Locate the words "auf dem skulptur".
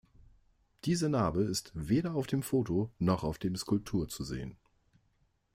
3.23-4.09